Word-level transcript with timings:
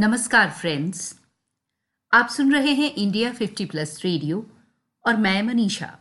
नमस्कार 0.00 0.50
फ्रेंड्स 0.50 1.20
आप 2.12 2.28
सुन 2.28 2.52
रहे 2.52 2.72
हैं 2.74 2.94
इंडिया 2.94 3.32
50 3.32 3.66
प्लस 3.66 4.04
रेडियो 4.04 4.50
और 5.06 5.16
मैं 5.16 5.42
मनीषा। 5.42 5.98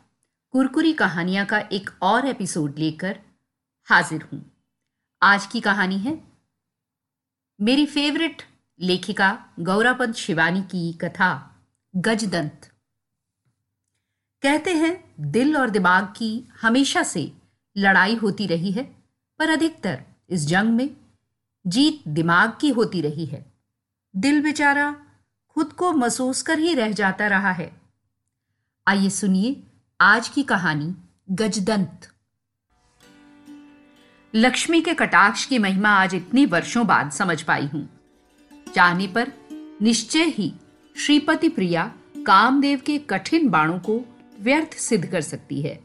कुरकुरी 0.51 0.93
कहानियाँ 0.93 1.45
का 1.45 1.59
एक 1.59 1.89
और 2.01 2.27
एपिसोड 2.27 2.75
लेकर 2.77 3.19
हाजिर 3.85 4.21
हूँ। 4.21 4.51
आज 5.21 5.45
की 5.45 5.61
कहानी 5.61 5.97
है 5.97 6.23
मेरी 7.61 7.85
फेवरेट 7.85 8.41
लेखिका 8.79 9.45
गौरापंत 9.59 10.15
शिवानी 10.15 10.61
की 10.61 10.93
कथा, 10.93 11.55
गजदंत। 11.95 12.71
कहते 14.41 14.73
हैं, 14.73 15.15
दिल 15.19 15.57
और 15.57 15.69
दिमाग 15.69 16.05
की 16.05 16.47
हमेशा 16.61 17.03
से 17.03 17.31
लड़ाई 17.77 18.15
होती 18.15 18.47
रही 18.47 18.71
है, 18.71 18.83
पर 19.39 19.49
अधिकतर 19.49 20.03
इस 20.29 20.45
जंग 20.45 20.69
में 20.69 20.95
जीत 21.67 22.07
दिमाग 22.07 22.57
की 22.61 22.69
होती 22.69 23.01
रही 23.01 23.25
है। 23.25 23.48
दिल 24.15 24.41
बेचारा 24.43 24.95
खुद 25.49 25.73
को 25.73 25.91
महसूस 25.91 26.41
कर 26.41 26.59
ही 26.59 26.73
रह 26.73 26.91
जाता 26.91 27.27
रहा 27.27 27.51
है। 27.51 27.81
आइए 28.87 29.09
सुनिए 29.09 29.63
आज 30.01 30.29
की 30.29 30.43
कहानी, 30.43 30.95
गजदंत। 31.31 32.07
लक्ष्मी 34.35 34.81
के 34.81 34.93
कटाक्ष 34.93 35.45
की 35.45 35.57
महिमा 35.57 35.89
आज 35.89 36.15
इतने 36.15 36.45
वर्षों 36.45 36.87
बाद 36.87 37.11
समझ 37.11 37.41
पाई 37.41 37.65
हूँ। 37.65 37.89
चाहने 38.75 39.07
पर 39.07 39.31
निश्चय 39.81 40.23
ही 40.23 40.53
श्रीपति 40.97 41.49
प्रिया 41.49 41.91
कामदेव 42.27 42.81
के 42.85 42.97
कठिन 42.97 43.49
बाणों 43.49 43.79
को 43.79 44.01
व्यर्थ 44.39 44.73
सिद्ध 44.73 45.05
कर 45.05 45.21
सकती 45.21 45.61
है। 45.61 45.79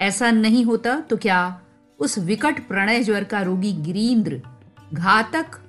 ऐसा 0.00 0.30
नहीं 0.30 0.64
होता 0.64 1.00
तो 1.00 1.16
क्या 1.16 1.62
उस 1.98 2.18
विकट 2.18 2.68
प्रणय 2.68 3.04
ज्वर 3.04 3.24
का 3.24 3.42
रोगी 3.42 3.72
गिरीन्द्र 3.72 4.42
घातक 4.94 5.61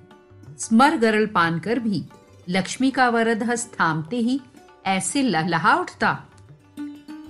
स्मर 0.60 0.98
गरल 0.98 1.26
पान 1.26 1.60
कर 1.60 1.80
भी। 1.80 2.04
लक्ष्मी 2.50 2.92
का 2.92 3.10
वरद 3.10 3.44
हस्त 3.44 3.72
थामते 3.80 4.18
ही 4.18 4.42
ऐसे 4.86 5.22
लहलहा 5.22 5.76
उठता। 5.76 6.18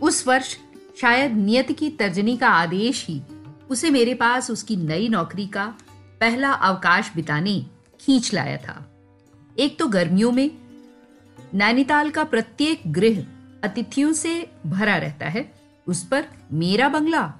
उस 0.01 0.27
वर्ष 0.27 0.57
शायद 1.01 1.33
नियत 1.33 1.71
की 1.71 1.89
तर्जनी 1.89 2.37
का 2.37 2.47
आदेश 2.47 3.05
ही 3.07 3.21
उसे 3.69 3.89
मेरे 3.89 4.13
पास 4.13 4.51
उसकी 4.51 4.75
नई 4.75 5.07
नौकरी 5.07 5.47
का 5.47 5.65
पहला 6.19 6.51
अवकाश 6.51 7.11
बिताने 7.15 7.65
खींच 7.99 8.33
लाया 8.33 8.57
था। 8.57 8.93
एक 9.59 9.79
तो 9.79 9.87
गर्मियों 9.87 10.31
में 10.31 10.51
नैनीताल 11.53 12.09
का 12.09 12.23
प्रत्येक 12.23 12.81
गृह 12.87 13.23
अतिथियों 13.63 14.13
से 14.13 14.51
भरा 14.65 14.97
रहता 14.97 15.25
है, 15.25 15.53
उस 15.87 16.03
पर 16.07 16.25
मेरा 16.53 16.89
बंगला। 16.89 17.33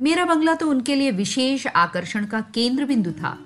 मेरा 0.00 0.24
बंगला 0.24 0.54
तो 0.54 0.70
उनके 0.70 0.94
लिए 0.94 1.10
विशेष 1.10 1.66
आकर्षण 1.66 2.26
का 2.26 2.40
केंद्र 2.40 2.84
बिंदु 2.84 3.12
था। 3.12 3.45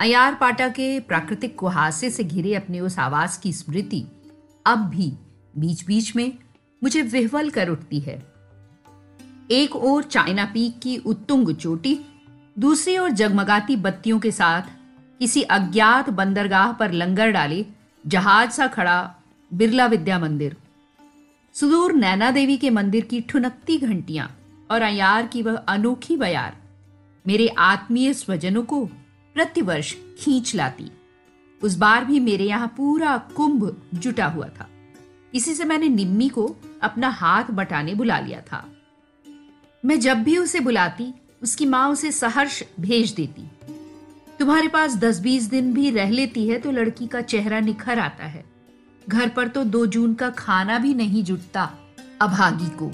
अयार 0.00 0.34
पाटा 0.34 0.68
के 0.68 1.00
प्राकृतिक 1.00 1.58
कुहासे 1.58 2.10
से 2.10 2.24
घिरे 2.24 2.54
अपने 2.54 2.80
उस 2.80 2.98
आवास 2.98 3.36
की 3.38 3.52
स्मृति 3.52 4.04
अब 4.66 4.78
भी 4.88 5.12
बीच 5.58 5.84
बीच 5.86 6.14
में 6.16 6.32
मुझे 6.82 7.02
विह्वल 7.02 7.50
कर 7.50 7.68
उठती 7.68 7.98
है। 8.00 8.14
एक 9.50 9.76
ओर 9.76 10.02
चाइना 10.02 10.44
पीक 10.44 10.78
की 10.78 10.96
उत्तुंग 10.96 11.54
चोटी, 11.54 11.98
दूसरी 12.58 12.96
ओर 12.98 13.10
जगमगाती 13.10 13.76
बत्तियों 13.76 14.20
के 14.20 14.30
साथ 14.30 14.70
किसी 15.20 15.42
अज्ञात 15.42 16.08
बंदरगाह 16.10 16.72
पर 16.72 16.92
लंगर 16.92 17.30
डाले, 17.30 17.64
जहाज़ 18.04 18.50
सा 18.50 18.66
खड़ा 18.66 19.14
बिरला 19.50 19.86
विद्या 19.86 20.18
मंदिर। 20.18 20.56
सुदूर 21.54 21.92
नैना 21.92 22.30
देवी 22.30 22.56
के 22.56 22.70
मंदिर 22.70 23.04
की 23.04 23.20
ठुनकती 23.20 23.78
घंटियाँ 23.78 24.30
और 24.70 24.82
अयार 24.82 25.26
की 25.26 25.42
वह 25.42 25.56
अनोखी 25.56 26.16
बयार, 26.16 26.56
मेरे 27.24 27.48
आत्मीय 27.58 28.12
स्वजनों 28.14 28.62
को 28.62 28.88
प्रतिवर्ष 29.36 29.94
खींच 30.18 30.54
लाती। 30.54 30.90
उस 31.62 31.76
बार 31.76 32.04
भी 32.04 32.20
मेरे 32.20 32.44
यहाँ 32.44 32.72
पूरा 32.76 33.16
कुंभ 33.36 33.82
जुटा 33.94 34.26
हुआ 34.26 34.48
था। 34.48 34.68
इसी 35.34 35.54
से 35.54 35.64
मैंने 35.64 35.88
निम्मी 35.88 36.28
को 36.28 36.56
अपना 36.82 37.08
हाथ 37.08 37.50
बटाने 37.50 37.94
बुला 37.94 38.18
लिया 38.20 38.40
था। 38.40 38.64
मैं 39.84 39.98
जब 40.00 40.22
भी 40.22 40.36
उसे 40.38 40.60
बुलाती, 40.60 41.12
उसकी 41.42 41.66
माँ 41.66 41.88
उसे 41.88 42.12
सहर्ष 42.12 42.62
भेज 42.80 43.12
देती। 43.12 43.42
तुम्हारे 44.38 44.68
पास 44.68 44.96
दस 44.96 45.20
बीस 45.20 45.44
दिन 45.44 45.72
भी 45.74 45.90
रह 45.90 46.10
लेती 46.10 46.46
है 46.48 46.58
तो 46.58 46.70
लड़की 46.70 47.06
का 47.06 47.20
चेहरा 47.20 47.60
निखर 47.60 47.98
आता 47.98 48.24
है। 48.24 48.44
घर 49.08 49.28
पर 49.28 49.48
तो 49.48 49.64
दो 49.64 49.84
जून 49.86 50.14
का 50.14 50.30
खाना 50.30 50.78
भी 50.78 50.94
नहीं 50.94 51.22
जुटता, 51.24 51.70
अभागी 52.20 52.68
को। 52.82 52.90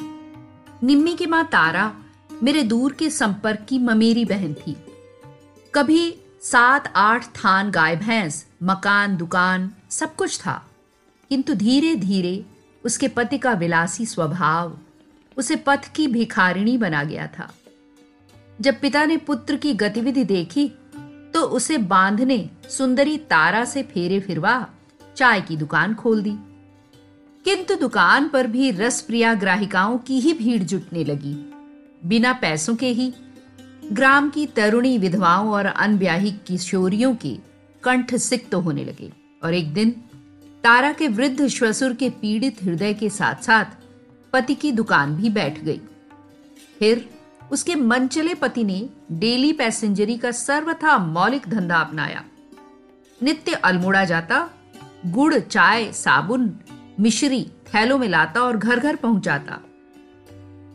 निम्मी 0.87 1.15
की 1.15 1.27
माँ 1.27 1.45
तारा 1.45 1.93
मेरे 2.43 2.63
दूर 2.63 2.93
के 2.93 3.11
संपर्क 3.11 3.67
की 3.69 3.79
ममेरी 3.79 4.25
बहन 4.25 4.55
थी। 4.55 4.77
कभी 5.75 6.15
सात 6.51 6.93
आठ 6.97 7.27
थान 7.27 7.71
गाय 7.71 7.97
भैंस, 7.97 8.47
मकान, 8.63 9.17
दुकान, 9.17 9.73
सब 9.91 10.17
कुछ 10.17 10.39
था। 10.41 10.71
किंतु 11.29 11.55
धीरे 11.55 11.95
धीरे 11.97 12.47
उसके 12.85 13.09
पति 13.09 13.39
का 13.39 13.53
विलासी 13.53 14.07
स्वभाव, 14.07 14.79
उसे 15.37 15.57
पथ 15.57 15.89
की 15.95 16.09
भिखारिणी 16.09 16.77
बना 16.79 17.05
गया 17.05 17.27
था। 17.27 17.55
जब 18.61 18.81
पिता 18.81 19.05
ने 19.05 19.17
पुत्र 19.17 19.57
की 19.57 19.75
गतिविधि 19.75 20.25
देखी 20.25 20.69
तो 21.35 21.43
उसे 21.43 21.79
बांधने 21.79 22.51
सुंदरी 22.71 23.19
तारा 23.19 23.65
से 23.65 23.83
फेरे 23.83 24.21
फिरवा, 24.21 24.67
चाय 25.17 25.41
की 25.41 25.57
दुकान 25.57 25.95
खोल 25.95 26.23
दी। 26.23 26.37
किंतु 27.45 27.75
दुकान 27.75 28.29
पर 28.29 28.47
भी 28.47 28.71
रसप्रिया 28.71 29.35
ग्राहिकाओं 29.35 29.99
की 29.99 30.21
ही 30.21 30.33
भीड़ 30.33 30.63
जुटने 30.63 31.05
लगी। 31.05 31.35
बिना 32.05 32.33
पैसों 32.33 32.77
के 32.77 32.89
ही 32.89 33.15
ग्राम 33.93 34.31
की 34.31 34.47
तरुणी 34.47 34.99
विधवाओं 34.99 35.51
और 35.51 35.67
अनब्याही 35.67 36.31
किशोरियों 36.47 37.17
के 37.17 37.39
कंठ 37.83 38.15
सिक्त 38.15 38.51
तो 38.51 38.61
होने 38.61 38.85
लगे 38.85 39.13
और 39.45 39.55
एक 39.55 39.75
दिन 39.75 39.91
तारा 40.65 40.93
के 40.93 41.09
वृद्ध 41.09 41.47
श्वसुर 41.47 41.95
के 41.95 42.11
पीड़ित 42.11 42.63
हृदय 42.63 42.95
के 42.95 43.11
साथ 43.11 43.35
साथ 43.35 43.65
पति 44.33 44.55
की 44.55 44.73
दुकान 44.73 45.17
भी 45.17 45.31
बैठ 45.31 45.59
गई। 45.65 45.81
फिर 46.79 47.11
उसके 47.53 47.75
मनचले 47.75 48.35
पति 48.35 48.65
ने 48.65 48.89
डेली 49.13 49.53
पैसेंजरी 49.53 50.19
का 50.19 50.31
सर्वथा 50.31 50.99
मौलिक 50.99 51.49
धंधा 51.49 51.77
अपनाया। 51.77 52.25
नित्य 53.23 53.53
अल्मोड़ा 53.53 54.05
जाता, 54.05 54.51
गुड़, 55.07 55.39
चाय, 55.39 55.93
साबुन, 55.93 56.57
मिश्री 57.01 57.45
थैलों 57.45 57.99
में 57.99 58.09
लाता 58.09 58.43
और 58.43 58.57
घर 58.57 58.81
घर 58.81 58.97
पहुंचाता। 58.97 59.61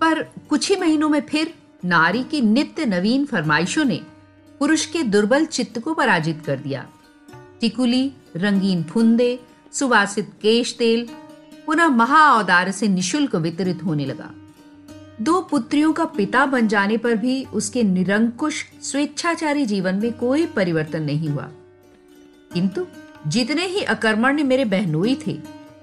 पर 0.01 0.23
कुछ 0.23 0.69
ही 0.69 0.75
महीनों 0.75 1.09
में 1.09 1.21
फिर 1.21 1.53
नारी 1.85 2.23
की 2.23 2.41
नित्य 2.41 2.85
नवीन 2.85 3.25
फरमाइशों 3.25 3.85
ने 3.85 4.01
पुरुष 4.59 4.85
के 4.85 5.03
दुर्बल 5.03 5.45
चित्त 5.45 5.79
को 5.79 5.93
पराजित 5.93 6.43
कर 6.45 6.57
दिया। 6.57 6.89
टिकुली, 7.61 8.11
रंगीन 8.35 8.83
फुंदे, 8.83 9.39
सुवासित 9.73 10.29
केश 10.41 10.75
तेल, 10.79 11.09
पुनः 11.65 11.87
महाऔदार 11.87 12.71
से 12.71 12.87
निशुल्क 12.87 13.35
वितरित 13.35 13.83
होने 13.83 14.05
लगा। 14.05 14.31
दो 15.21 15.41
पुत्रियों 15.41 15.93
का 15.93 16.05
पिता 16.05 16.45
बन 16.45 16.67
जाने 16.67 16.97
पर 16.97 17.15
भी 17.15 17.43
उसके 17.43 17.83
निरंकुश, 17.83 18.65
स्वेच्छाचारी 18.81 19.65
जीवन 19.65 19.95
में 19.95 20.13
कोई 20.13 20.45
परिवर्तन 20.45 21.03
नहीं 21.03 21.29
हुआ। 21.29 21.49
किंतु 22.53 22.85
जितने 23.27 23.65
ही 23.65 23.81
अकर्मण्य 23.81 24.43
मेरे 24.43 24.65
बहनोई 24.65 25.17
थे, 25.27 25.39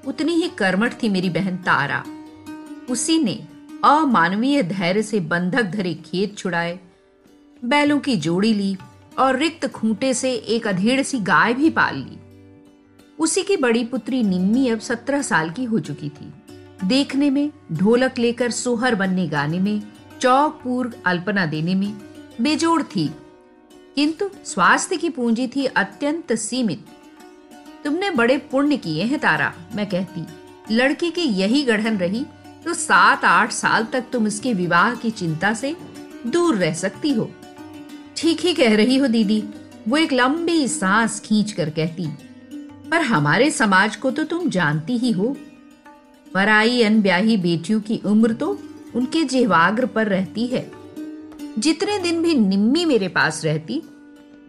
उतनी 0.07 0.33
ही 0.33 0.49
कर्मठ 0.49 1.03
थी 1.03 1.09
मेरी 1.09 1.31
बहन 1.31 1.57
तारा। 1.57 2.05
उसी 2.91 3.23
ने 3.23 3.47
अमानवीय 3.85 4.63
धैर्य 4.63 5.03
से 5.03 5.21
बंधक 5.21 5.63
धरे 5.63 5.95
खेत 5.95 6.39
छुड़ाए। 6.39 6.81
बैलों 7.65 7.99
की 7.99 8.17
जोड़ी 8.17 8.55
ली 8.55 8.77
और 9.19 9.37
रिक्त 9.37 9.67
खूंटे 9.67 10.15
से 10.15 10.35
एक 10.35 10.67
अधेड़ 10.67 11.03
सी 11.03 11.19
गाय 11.19 11.55
भी 11.55 11.71
पाल 11.71 11.97
ली। 11.97 12.19
उसी 13.19 13.43
की 13.43 13.57
बड़ी 13.57 13.85
पुत्री 13.85 14.23
निम्मी 14.23 14.69
अब 14.69 14.81
सत्रह 14.81 15.23
साल 15.23 15.51
की 15.51 15.65
हो 15.65 15.79
चुकी 15.79 16.09
थी। 16.09 16.33
देखने 16.85 17.31
में, 17.31 17.51
ढोलक 17.73 18.19
लेकर 18.19 18.51
सोहर 18.51 18.95
बनने 18.95 19.27
गाने 19.27 19.59
में, 19.59 19.83
चौक 20.21 20.61
पूर्व 20.65 20.93
अल्पना 21.07 21.47
देने 21.47 21.75
में 21.75 21.95
बेजोड़ 22.41 22.83
थी। 22.83 23.11
किंतु 23.95 24.31
स्वास्थ्य 24.45 24.97
की 24.97 25.11
पूंजी 25.11 25.49
थी 25.49 25.65
अत्यंत 25.65 26.33
सीमित। 26.33 26.87
तुमने 27.85 28.11
बड़े 28.11 28.39
पुण्य 28.39 28.77
किए 28.77 29.05
हैं 29.05 29.19
तारा, 29.19 29.55
मैं 29.75 29.87
कहती। 29.87 30.27
लड़की 30.71 31.11
की 31.11 31.23
यही 31.23 31.63
गढ़न 31.63 31.97
रही 31.99 32.27
तो 32.69 32.73
सात 32.75 33.25
आठ 33.25 33.53
साल 33.53 33.85
तक 33.85 34.05
तुम 34.13 34.27
इसके 34.27 34.53
विवाह 34.55 34.95
की 34.95 35.11
चिंता 35.11 35.53
से 35.55 35.75
दूर 36.27 36.57
रह 36.57 36.73
सकती 36.75 37.13
हो। 37.13 37.29
ठीक 38.17 38.41
ही 38.41 38.53
कह 38.55 38.75
रही 38.77 38.97
हो, 38.97 39.07
दीदी। 39.07 39.43
वो 39.89 39.97
एक 39.97 40.13
लंबी 40.13 40.67
सांस 40.69 41.19
खींच 41.21 41.53
कर 41.53 41.71
कहती, 41.71 42.07
पर 42.91 43.03
हमारे 43.03 43.51
समाज 43.51 43.97
को 43.97 44.11
तो 44.11 44.25
तुम 44.25 44.49
जानती 44.51 44.97
ही 44.99 45.13
हो। 45.13 45.37
पराई 46.35 46.83
अनब्याही 46.83 47.37
बेटियों 47.37 47.81
की 47.81 48.01
उम्र 48.07 48.33
तो 48.33 48.49
उनके 48.95 49.23
जेवाग्र 49.25 49.87
पर 49.87 50.07
रहती 50.07 50.47
है। 50.47 50.65
जितने 51.59 51.99
दिन 51.99 52.23
भी 52.23 52.35
निम्मी 52.37 52.85
मेरे 52.85 53.09
पास 53.09 53.45
रहती, 53.45 53.83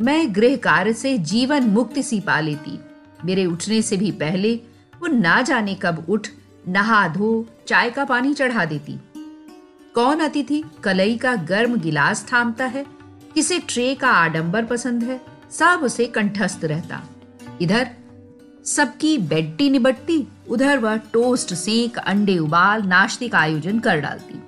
मैं 0.02 0.36
गृह 0.36 0.56
कार्य 0.58 0.94
से 0.94 1.18
जीवन 1.18 1.70
मुक्ति 1.70 2.04
सी 2.04 2.20
पा 2.20 2.40
लेती। 2.40 2.80
मेरे 3.26 3.46
उठने 3.46 3.82
से 3.82 3.98
भी 3.98 4.12
पहले 4.18 4.54
वो 5.02 5.08
ना 5.10 5.42
जाने 5.42 5.76
कब 5.76 6.06
उठ 6.10 6.28
नहा 6.68 7.08
धो, 7.08 7.46
चाय 7.68 7.90
का 7.90 8.06
पानी 8.06 8.34
चढ़ा 8.34 8.66
देती। 8.66 9.00
कौन 9.96 10.20
अतिथि 10.20 10.64
कलई 10.84 11.18
का 11.18 11.36
गर्म 11.36 11.76
गिलास 11.76 12.26
थामता 12.34 12.66
है? 12.66 12.86
किसे 13.36 13.60
ट्रे 13.60 13.96
का 13.96 14.08
आडंबर 14.08 14.66
पसंद 14.66 15.04
है? 15.04 15.22
सब 15.52 15.80
उसे 15.84 16.06
कंठस्थ 16.06 16.66
रहता। 16.66 17.02
इधर, 17.62 17.92
सबकी 18.66 19.18
बेड्टी 19.18 19.70
निबट्टी 19.70 20.28
उधर 20.50 20.78
वह 20.78 20.98
टोस्ट, 20.98 21.54
सेक, 21.54 21.98
अंडे 21.98 22.38
उबाल, 22.38 22.84
नाश्ते 22.84 23.28
का 23.28 23.40
आयोजन 23.40 23.80
कर 23.80 24.00
डालती। 24.00 24.44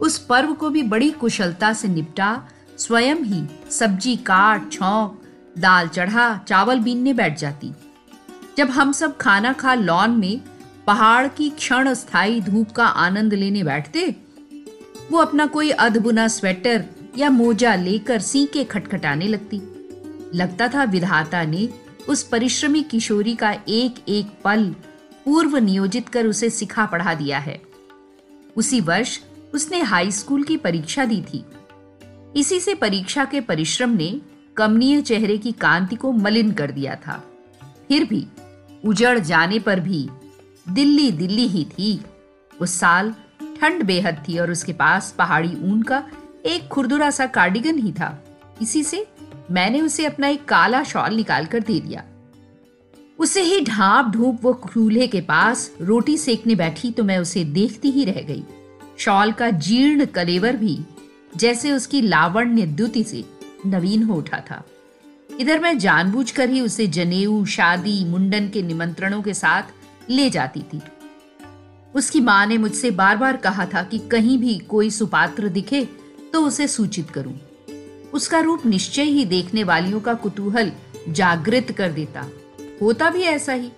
उस 0.00 0.18
पर्व 0.18 0.52
को 0.52 0.70
भी 0.70 0.82
बड़ी 0.82 1.10
कुशलता 1.10 1.72
से 1.72 1.88
निपटा, 1.88 2.48
स्वयं 2.78 3.16
ही 3.16 3.44
सब्ज़ी 3.70 4.16
काट, 4.16 4.72
छौंक, 4.72 5.22
दाल 5.58 5.88
चढ़ा, 5.88 6.40
चावल 6.48 6.78
बीनने 6.78 7.12
बैठ 7.12 7.38
जाती। 7.38 7.72
जब 8.56 8.70
हम 8.70 8.92
सब 8.92 9.16
खाना 9.16 9.52
खा 9.52 9.74
लॉन 9.74 10.10
में 10.10 10.40
पहाड़ 10.90 11.28
की 11.28 11.50
क्षण 11.50 11.94
स्थायी 11.94 12.40
धूप 12.40 12.70
का 12.70 12.86
आनंद 12.86 13.34
लेने 13.34 13.62
बैठते? 13.62 14.16
वो 15.12 15.18
अपना 15.18 15.46
कोई 15.46 15.70
अधबुना 15.70 16.28
स्वेटर 16.28 16.84
या 17.18 17.30
मोजा 17.30 17.74
लेकर 17.74 18.20
सी 18.20 18.46
के 18.46 18.64
खटखटाने 18.64 19.28
लगती। 19.28 19.56
लगता 20.34 20.68
था 20.68 20.84
विधाता 20.84 21.44
ने 21.44 21.68
उस 22.08 22.22
परिश्रमी 22.22 22.82
किशोरी 22.82 23.34
का 23.34 23.52
एक 23.68 23.94
एक 24.08 24.26
पल 24.44 24.74
पूर्व 25.24 25.56
नियोजित 25.56 26.08
कर 26.08 26.26
उसे 26.26 26.50
सिखा 26.50 26.86
पढ़ा 26.86 27.14
दिया 27.14 27.38
है। 27.38 27.62
उसी 28.56 28.80
वर्ष 28.80 29.20
उसने 29.54 29.80
हाई 29.80 30.10
स्कूल 30.10 30.42
की 30.42 30.56
परीक्षा 30.56 31.04
दी 31.04 31.22
थी। 31.22 31.44
इसी 32.36 32.60
से 32.60 32.74
परीक्षा 32.74 33.24
के 33.24 33.40
परिश्रम 33.40 33.90
ने 33.90 34.20
कमनीय 34.56 35.02
चेहरे 35.02 35.38
की 35.38 35.52
कांति 35.52 35.96
को 35.96 36.12
मलिन 36.12 36.52
कर 36.52 36.70
दिया 36.70 36.94
था। 36.94 37.24
फिर 37.88 38.04
भी 38.04 38.26
उजड़ 38.84 39.18
जाने 39.18 39.58
पर 39.58 39.80
भी 39.80 40.08
दिल्ली 40.66 41.10
दिल्ली 41.12 41.46
ही 41.48 41.64
थी। 41.64 42.00
उस 42.60 42.78
साल 42.80 43.14
ठंड 43.60 43.82
बेहद 43.82 44.22
थी 44.28 44.38
और 44.38 44.50
उसके 44.50 44.72
पास 44.72 45.14
पहाड़ी 45.18 45.54
ऊन 45.62 45.82
का 45.82 46.02
एक 46.46 46.68
खुरदुरा 46.68 47.10
सा 47.10 47.26
कार्डिगन 47.26 47.78
ही 47.78 47.92
था। 47.92 48.16
इसी 48.62 48.82
से 48.84 49.06
मैंने 49.50 49.80
उसे 49.80 50.04
अपना 50.04 50.28
एक 50.28 50.44
काला 50.44 50.82
शॉल 50.84 51.14
निकाल 51.14 51.46
कर 51.46 51.60
दे 51.60 51.78
दिया। 51.80 52.04
उसे 53.18 53.42
ही 53.42 53.60
ढांप 53.60 54.06
ढूंप 54.06 54.38
वो 54.42 54.52
चूल्हे 54.72 55.06
के 55.06 55.20
पास 55.20 55.70
रोटी 55.80 56.16
सेकने 56.16 56.54
बैठी 56.54 56.90
तो 56.90 57.04
मैं 57.04 57.18
उसे 57.18 57.44
देखती 57.44 57.90
ही 57.90 58.04
रह 58.04 58.20
गई। 58.22 58.44
शॉल 58.98 59.32
का 59.32 59.50
जीर्ण 59.50 60.04
कलेवर 60.04 60.56
भी 60.56 60.78
जैसे 61.36 61.72
उसकी 61.72 62.00
लावण्य 62.00 62.66
द्युति 62.66 63.04
से 63.04 63.24
नवीन 63.66 64.02
हो 64.02 64.14
उठा 64.14 64.40
था। 64.40 64.62
इधर 65.40 65.58
मैं 65.58 65.78
जानबूझकर 65.78 66.50
ही 66.50 66.60
उसे 66.60 66.86
जनेऊ, 66.86 67.44
शादी, 67.44 68.04
मुंडन 68.04 68.48
के 68.48 68.62
निमंत्रणों 68.62 69.22
के 69.22 69.34
साथ 69.34 69.62
ले 70.10 70.30
जाती 70.30 70.60
थी। 70.60 70.80
उसकी 71.94 72.20
माँ 72.20 72.46
ने 72.46 72.58
मुझसे 72.58 72.90
बार 72.90 73.16
बार 73.16 73.36
कहा 73.36 73.66
था 73.66 73.82
कि 73.82 73.98
कहीं 73.98 74.38
भी 74.38 74.58
कोई 74.58 74.90
सुपात्र 74.90 75.48
दिखे 75.48 75.84
तो 76.32 76.42
उसे 76.46 76.68
सूचित 76.68 77.10
करूँ। 77.10 77.38
उसका 78.12 78.40
रूप 78.40 78.66
निश्चय 78.66 79.02
ही 79.02 79.24
देखने 79.24 79.64
वालियों 79.64 80.00
का 80.00 80.14
कुतूहल 80.14 80.72
जागृत 81.08 81.72
कर 81.72 81.92
देता। 81.92 82.26
होता 82.82 83.10
भी 83.10 83.22
ऐसा 83.22 83.52
ही। 83.52 83.70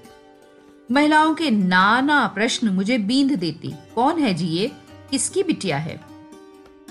महिलाओं 0.91 1.35
के 1.35 1.51
नाना 1.51 2.27
प्रश्न 2.27 2.69
मुझे 2.69 2.99
बींद 2.99 3.33
देते, 3.33 3.69
कौन 3.95 4.19
है 4.19 4.35
जी 4.35 4.47
ये? 4.47 4.73
किसकी 5.11 5.43
बिटिया 5.43 5.77
है? 5.77 6.01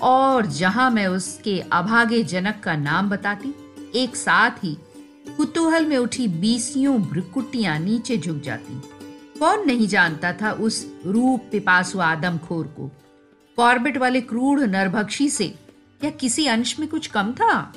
और 0.02 0.46
जहाँ 0.46 0.90
मैं 0.90 1.06
उसके 1.06 1.60
अभागे 1.72 2.22
जनक 2.22 2.60
का 2.64 2.76
नाम 2.76 3.10
बताती, 3.10 3.54
एक 3.94 4.16
साथ 4.16 4.64
ही 4.64 4.76
कुतूहल 5.36 5.86
में 5.86 5.96
उठी 5.96 6.28
बीसियों 6.28 7.02
भ्रिकुटियाँ 7.02 7.78
नीचे 7.78 8.16
झुक 8.16 8.40
जाती। 8.40 8.80
कौन 9.42 9.66
नहीं 9.66 9.86
जानता 9.86 10.32
था 10.32 10.52
उस 10.52 10.86
रूप 11.06 11.48
पिपासु 11.52 11.98
आदमखोर 11.98 12.66
को? 12.66 12.90
कॉर्बेट 13.56 13.96
वाले 13.96 14.20
क्रूर 14.20 14.66
नरभक्षी 14.66 15.28
से 15.28 15.54
या 16.04 16.10
किसी 16.10 16.46
अंश 16.46 16.78
में 16.80 16.88
कुछ 16.88 17.06
कम 17.06 17.32
था? 17.32 17.74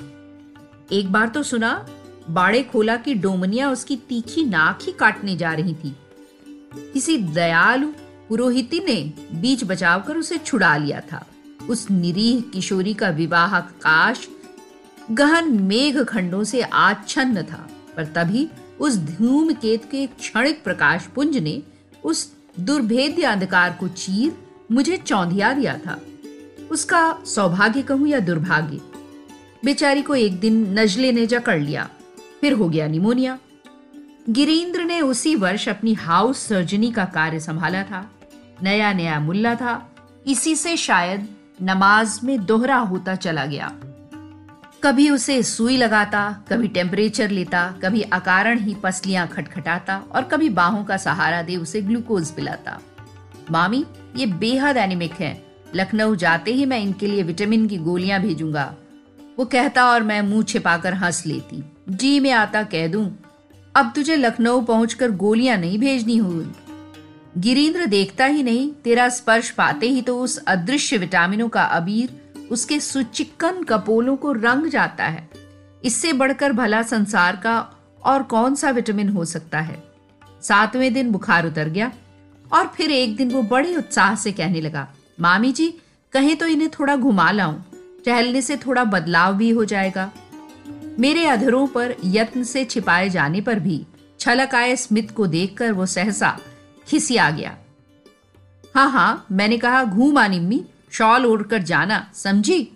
एक 0.92 1.12
बार 1.12 1.28
तो 1.28 1.44
सुना, 1.44 1.88
बाड़े 2.30 2.64
खोला 2.64 2.96
की 2.96 3.14
डोमनिया 3.14 3.72
उसकी 3.72 3.96
तीखी 3.96 4.46
नाक 4.46 4.80
ही 4.84 4.92
काटने 4.92 5.38
जा 5.38 5.54
रही 5.54 5.74
थी। 5.74 5.96
किसी 6.94 7.18
दयालु 7.18 7.92
पुरोहिती 8.30 8.80
ने 8.80 9.14
बीच 9.40 9.64
बचाव 9.64 10.02
कर 10.02 10.18
उसे 10.18 10.38
छुड़ा 10.38 10.78
लिया 10.78 11.00
था। 11.00 11.26
उस 11.70 11.92
निरीह 11.92 12.42
किशोरी 12.42 12.94
का 12.94 13.10
विवाह 13.10 13.60
काश 13.60 14.28
गहन 15.12 15.52
मेघ 15.62 16.04
खंडों 16.04 16.44
से 16.44 16.62
आच्छन्न 16.62 17.44
था, 17.44 17.68
पर 17.96 18.06
तभी 18.06 18.48
उस 18.80 18.98
धूमकेत 18.98 19.86
के 19.86 20.06
क्षणिक 20.08 20.64
प्रकाश 20.64 21.06
पुंज 21.06 21.38
ने 21.38 21.62
उस 22.04 22.32
दुर्भेद्य 22.60 23.24
अंधकार 23.24 23.78
को 23.80 23.88
चीर 23.88 24.38
मुझे 24.72 24.98
चौंधिया 24.98 25.54
दिया 25.54 25.78
था। 25.78 26.00
उसका 26.72 27.18
सौभाग्य 27.26 27.82
कहूँ 27.82 28.08
या 28.08 28.20
दुर्भाग्य? 28.20 28.80
बेचारी 29.66 30.02
को 30.02 30.16
एक 30.16 30.40
दिन 30.40 30.80
नजले 30.80 31.12
ने 31.12 31.26
जकड़ 31.26 31.60
लिया, 31.60 31.90
फिर 32.42 32.54
हो 32.54 32.70
गया 32.70 32.88
निमोनिया। 32.88 33.38
गिरीन्द्र 34.30 34.84
ने 34.84 35.02
उसी 35.02 35.36
वर्ष 35.36 35.68
अपनी 35.70 35.94
हाउस 35.94 36.38
सर्जनी 36.38 36.92
का 36.92 37.06
कार्य 37.06 37.40
संभाला 37.40 37.84
था 37.84 38.10
नया 38.64 38.94
नया 38.94 39.20
मुल्ला 39.20 39.56
था। 39.56 39.96
इसी 40.28 40.56
से 40.56 40.78
शायद 40.78 41.28
नमाज़ 41.62 42.20
में 42.24 42.46
दोहरा 42.46 42.78
होता 42.78 43.16
चला 43.16 43.46
गया। 43.46 43.76
कभी 44.84 45.10
उसे 45.10 45.42
सुई 45.44 45.78
लगाता, 45.78 46.46
कभी 46.50 46.68
टेम्परेचर 46.68 47.30
लेता, 47.30 47.68
कभी 47.84 48.02
अकारण 48.04 48.60
ही 48.60 48.76
पसलियाँ 48.76 49.28
खटखटाता 49.28 49.98
और 50.12 50.24
कभी 50.24 50.50
बाहों 50.50 50.84
का 50.84 50.98
सहारा 50.98 51.42
दे 51.42 51.56
उसे 51.56 51.82
ग्लूकोज 51.82 52.32
पिलाता। 52.32 52.80
मामी, 53.52 53.84
ये 54.16 54.26
बेहद 54.26 54.78
एनिमिक 54.78 55.14
है। 55.14 55.42
लखनऊ 55.76 56.16
जाते 56.16 56.54
ही 56.54 56.66
मैं 56.66 56.80
इनके 56.80 57.08
लिए 57.08 57.24
विटामिन 57.24 57.68
की 57.68 57.78
गोलियाँ 57.78 58.22
भेजूँगा। 58.22 58.74
वो 59.40 59.46
कहता 59.46 59.86
और 59.86 60.04
मैं 60.04 60.22
मुँह 60.22 60.44
छिपाकर 60.44 60.94
हंस 60.94 61.26
लेती। 61.26 61.64
जी, 61.90 62.20
में 62.20 62.32
आता 62.32 62.64
कह 62.64 62.88
दूँ, 62.88 63.08
अब 63.76 63.92
तुझे 63.96 64.16
लखनऊ 64.16 64.62
पहुंचकर 64.62 65.12
गोलियाँ 65.12 65.58
नहीं 65.58 65.80
भेजनी 65.80 66.18
हुई 66.18 66.52
गिरीन्द्र 67.38 67.86
देखता 67.86 68.26
ही 68.26 68.44
नहीं, 68.44 68.70
तेरा 68.74 69.08
स्पर्श 69.10 69.50
पाते 69.52 69.88
ही 69.88 70.02
तो 70.02 70.18
उस 70.20 70.38
अदृश्य 70.38 70.98
विटामिनों 70.98 71.48
का 71.50 71.64
अबीर 71.64 72.10
उसके 72.52 72.80
सुचिक्कन 72.80 73.64
कपोलों 73.64 74.16
को 74.16 74.32
रंग 74.32 74.68
जाता 74.68 75.06
है। 75.06 75.30
इससे 75.84 76.14
बढ़कर 76.14 76.52
भला 76.52 76.82
संसार 76.82 77.36
का 77.36 77.60
और 78.04 78.24
कौन 78.24 78.56
सा 78.56 78.70
विटामिन 78.70 79.10
हो 79.10 79.26
सकता 79.26 79.60
है? 79.60 79.84
सातवें 80.42 80.94
दिन 80.94 81.12
बुखार 81.12 81.46
उतर 81.48 81.70
गया 81.70 81.92
और 82.52 82.68
फिर 82.68 82.92
एक 82.92 83.16
दिन 83.16 83.32
वो 83.32 83.42
बड़े 83.42 83.76
उत्साह 83.76 84.16
से 84.16 84.32
कहने 84.32 84.62
लगा, 84.62 84.88
मामी 85.20 85.52
जी, 85.52 85.68
कहें 86.14 86.36
तो 86.38 86.48
इन्हें 86.48 86.70
थोड़ा 86.70 86.96
घुमा 86.96 87.32
लाऊं। 87.32 87.56
टहलने 88.06 88.42
से 88.42 88.58
थोड़ा 88.58 88.84
बदलाव 88.84 89.34
भी 89.34 89.50
हो 89.50 89.66
जाएगा। 89.66 90.12
मेरे 91.00 91.26
अधरों 91.26 91.66
पर 91.68 91.96
यत्न 92.06 92.44
से 92.44 92.64
छिपाए 92.66 93.10
जाने 93.10 93.42
पर 93.42 93.60
भी 93.60 93.86
छलक 94.20 94.56
आए 94.56 94.76
स्मित 94.76 95.12
को 95.12 95.28
देखकर 95.28 95.72
वो 95.72 95.86
सहसा 95.86 96.38
खिसिया 96.88 97.30
गया। 97.32 97.58
हाँ 98.76 98.90
हाँ 98.92 99.26
मैंने 99.32 99.58
कहा, 99.58 99.84
घूमा 99.84 100.28
निम्मी 100.28 100.64
शॉल 100.96 101.26
ओढ़कर 101.26 101.64
जाना, 101.64 102.12
समझी? 102.14 102.72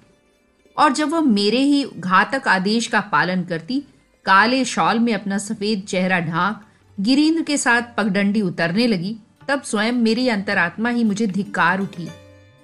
और 0.77 0.93
जब 0.93 1.09
वह 1.09 1.21
मेरे 1.21 1.57
ही 1.57 1.85
घातक 1.97 2.47
आदेश 2.47 2.87
का 2.87 2.99
पालन 2.99 3.43
करती, 3.43 3.83
काले 4.25 4.65
शॉल 4.65 4.99
में 4.99 5.13
अपना 5.13 5.37
सफ़ेद 5.37 5.81
चेहरा 5.87 6.19
ढांक, 6.19 6.61
गिरीन्द्र 6.99 7.41
के 7.41 7.57
साथ 7.57 7.81
पगडंडी 7.97 8.41
उतरने 8.41 8.87
लगी, 8.87 9.17
तब 9.47 9.61
स्वयं 9.61 9.91
मेरी 9.91 10.29
अंतरात्मा 10.29 10.89
ही 10.89 11.03
मुझे 11.03 11.27
धिक्कार 11.27 11.79
उठी। 11.79 12.09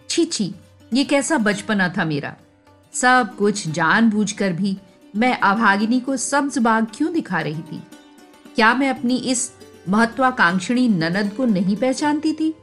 छी 0.09 0.25
छी, 0.25 0.55
ये 0.93 1.03
कैसा 1.03 1.37
बचपना 1.37 1.89
था 1.89 2.05
मेरा? 2.05 2.35
सब 2.93 3.35
कुछ 3.37 3.67
जानबूझकर 3.67 4.53
भी 4.53 4.77
मैं 5.15 5.39
अभागिनी 5.39 5.99
को 5.99 6.17
सब्ज 6.17 6.57
बाग 6.57 6.87
क्यों 6.95 7.13
दिखा 7.13 7.39
रही 7.39 7.61
थी? 7.61 7.83
क्या 8.55 8.73
मैं 8.73 8.89
अपनी 8.89 9.17
इस 9.17 9.51
महत्वाकांक्षिणी 9.89 10.87
ननद 10.87 11.33
को 11.37 11.45
नहीं 11.45 11.75
पहचानती 11.75 12.33
थी? 12.33 12.55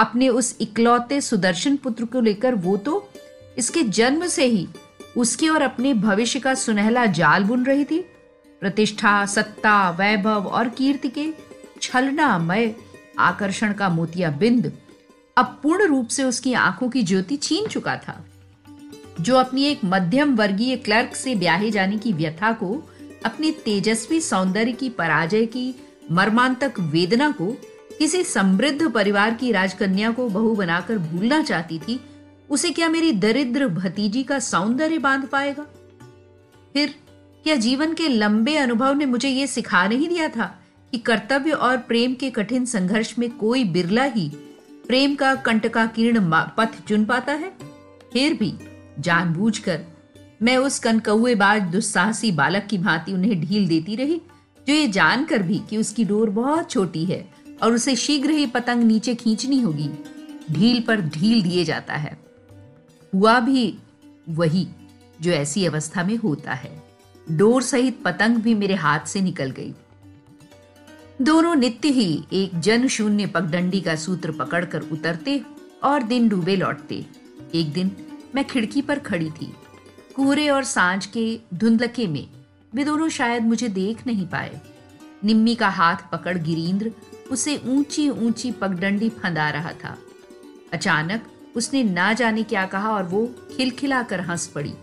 अपने 0.00 0.28
उस 0.28 0.56
इकलौते 0.60 1.20
सुदर्शन 1.20 1.76
पुत्र 1.76 2.04
को 2.04 2.20
लेकर 2.20 2.54
वो 2.54 2.76
तो 2.76 3.10
इसके 3.58 3.82
जन्म 3.82 4.26
से 4.26 4.44
ही 4.44 4.68
उसके 5.16 5.48
और 5.48 5.62
अपने 5.62 5.94
भविष्य 5.94 6.40
का 6.40 6.54
सुनहला 6.54 7.06
जाल 7.06 7.44
बुन 7.44 7.64
रही 7.64 7.84
थी। 7.84 8.00
प्रतिष्ठा, 8.60 9.26
सत्ता, 9.26 9.90
वैभव 9.90 10.46
और 10.46 10.68
कीर्ति 10.68 11.08
के 11.08 11.32
छलनामय 11.82 12.74
आकर्षण 13.18 13.72
का 13.72 13.88
मोतिया 13.88 14.30
बिंद 14.30 14.72
अब 15.36 15.60
पूर्ण 15.62 15.86
रूप 15.86 16.08
से 16.08 16.24
उसकी 16.24 16.52
आँखों 16.52 16.88
की 16.88 17.02
ज्योति 17.02 17.36
छीन 17.36 17.66
चुका 17.66 17.96
था। 17.96 18.24
जो 19.20 19.36
अपनी 19.36 19.64
एक 19.64 19.80
मध्यम 19.84 20.36
वर्गीय 20.36 20.76
क्लर्क 20.76 21.16
से 21.16 21.34
ब्याहे 21.34 21.70
जाने 21.70 21.98
की 21.98 22.12
व्यथा 22.12 22.52
को, 22.52 22.82
अपनी 23.24 23.50
तेजस्वी 23.50 24.20
सौंदर्य 24.20 24.72
की 24.72 24.88
पराजय 24.88 25.46
की 25.46 25.74
मर्मांतक 26.12 26.72
वेदना 26.80 27.30
को 27.30 27.56
किसी 28.00 28.24
समृद्ध 28.24 28.90
परिवार 28.90 29.34
की 29.34 29.52
राजकन्या 29.52 30.10
को 30.10 30.28
बहू 30.28 30.54
बनाकर 30.54 30.98
भूलना 30.98 31.42
चाहती 31.42 31.78
थी, 31.78 32.00
उसे 32.50 32.70
क्या 32.70 32.88
मेरी 32.88 33.12
दरिद्र 33.12 33.68
भतीजी 33.68 34.22
का 34.22 34.38
सौंदर्य 34.38 34.98
बाँध 34.98 35.26
पाएगा? 35.26 35.62
फिर 36.72 36.94
क्या 37.44 37.54
जीवन 37.54 37.92
के 37.94 38.08
लंबे 38.08 38.56
अनुभव 38.56 38.94
ने 38.94 39.06
मुझे 39.06 39.28
यह 39.28 39.46
सिखा 39.46 39.86
नहीं 39.88 40.08
दिया 40.08 40.28
था 40.28 40.62
कि 40.92 40.98
कर्तव्य 40.98 41.50
और 41.50 41.76
प्रेम 41.76 42.14
के 42.14 42.30
कठिन 42.30 42.64
संघर्ष 42.64 43.14
में 43.18 43.30
कोई 43.36 43.64
बिरला 43.64 44.04
ही 44.04 44.28
प्रेम 44.86 45.14
का 45.14 45.34
कंटकाकीर्ण 45.34 46.30
पथ 46.32 46.88
चुन 46.88 47.04
पाता 47.04 47.32
है? 47.32 47.52
फिर 48.12 48.34
भी 48.34 48.54
जानबूझकर 48.98 49.80
मैं 50.42 50.56
उस 50.56 50.78
कनकौएबाज 50.78 51.62
दुस्साहसी 51.62 52.32
बालक 52.32 52.66
की 52.70 52.78
भांति 52.78 53.12
उन्हें 53.12 53.40
ढील 53.40 53.68
देती 53.68 53.96
रही, 53.96 54.22
जो 54.68 54.74
ये 54.74 54.88
जानकर 54.88 55.42
भी 55.42 55.60
कि 55.70 55.76
उसकी 55.76 56.04
डोर 56.04 56.30
बहुत 56.30 56.70
छोटी 56.70 57.04
है 57.04 57.39
और 57.62 57.72
उसे 57.72 57.96
शीघ्र 57.96 58.30
ही 58.30 58.46
पतंग 58.46 58.84
नीचे 58.84 59.14
खींचनी 59.14 59.60
होगी। 59.60 59.90
ढील 60.50 60.82
पर 60.82 61.00
ढील 61.00 61.42
दिए 61.42 61.64
जाता 61.64 61.94
है। 61.94 62.18
हुआ 63.14 63.40
भी 63.40 63.78
वही 64.28 64.68
जो 65.20 65.30
ऐसी 65.30 65.66
अवस्था 65.66 66.04
में 66.04 66.16
होता 66.16 66.52
है। 66.52 66.82
डोर 67.30 67.62
सहित 67.62 68.02
पतंग 68.04 68.36
भी 68.36 68.54
मेरे 68.54 68.74
हाथ 68.74 69.00
से 69.00 69.20
निकल 69.20 69.50
गई। 69.50 69.74
दोनों 71.22 71.54
नित्य 71.54 71.88
ही 71.88 72.24
एक 72.32 72.60
जन 72.60 72.88
शून्य 72.88 73.26
पगडंडी 73.26 73.80
का 73.80 73.96
सूत्र 73.96 74.32
पकड़कर 74.32 74.80
उतरते 74.80 75.42
और 75.84 76.02
दिन 76.02 76.28
डूबे 76.28 76.56
लौटते। 76.56 77.06
एक 77.54 77.72
दिन 77.72 77.96
मैं 78.34 78.44
खिड़की 78.44 78.82
पर 78.82 78.98
खड़ी 78.98 79.30
थी। 79.30 79.52
कोहरे 80.16 80.48
और 80.48 80.64
साँझ 80.64 81.06
के 81.06 81.40
धुंधलके 81.54 82.06
में। 82.06 82.28
वे 82.74 82.84
दोनों 82.84 83.08
शायद 83.08 83.42
मुझे 83.42 83.68
देख 83.68 84.06
नहीं 84.06 84.26
पाए। 84.26 84.60
निम्मी 85.24 85.54
का 85.54 85.68
हाथ 85.68 85.96
पकड़ 86.12 86.38
गिरीन्द्र 86.38 86.92
उसे 87.30 87.56
ऊँची 87.66 88.08
ऊँची 88.10 88.50
पगडंडी 88.50 89.08
फंदा 89.08 89.50
रहा 89.50 89.72
था। 89.72 89.96
अचानक 90.72 91.26
उसने 91.56 91.82
ना 91.82 92.12
जाने 92.12 92.42
क्या 92.42 92.66
कहा 92.66 92.90
और 92.90 93.02
वो 93.02 93.26
खिलखिलाकर 93.56 94.20
हंस 94.20 94.46
पड़ी। 94.46 94.74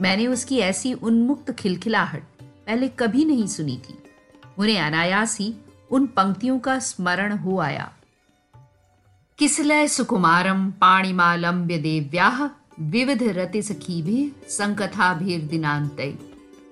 मैंने 0.00 0.26
उसकी 0.26 0.58
ऐसी 0.58 0.92
उन्मुक्त 0.92 1.50
खिलखिलाहट 1.50 2.22
पहले 2.66 2.88
कभी 2.88 3.24
नहीं 3.24 3.46
सुनी 3.46 3.76
थी। 3.76 3.98
उन्हें 4.58 4.80
अनायास 4.80 5.38
ही 5.38 5.54
उन 5.90 6.06
पंक्तियों 6.06 6.58
का 6.58 6.78
स्मरण 6.78 7.32
हो 7.32 7.58
आया। 7.58 7.92
किसलय 9.38 9.88
सुकुमारम 9.88 10.70
पाणिमालंब्य 10.70 11.78
देव्याह 11.78 12.44
विविध 12.80 13.22
रति 13.22 13.62
सखी 13.62 14.02
भी 14.02 14.32
संकथा 14.48 15.14
भीर 15.14 15.40
दिनांत 15.40 16.00